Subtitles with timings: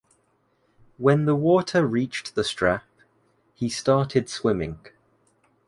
[0.97, 2.85] When the water reached the strap,
[3.53, 4.79] he started swimming.